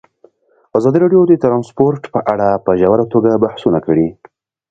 [0.77, 4.07] ازادي راډیو د ترانسپورټ په اړه په ژوره توګه بحثونه کړي.